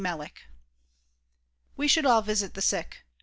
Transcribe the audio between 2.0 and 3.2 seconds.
all visit the sick.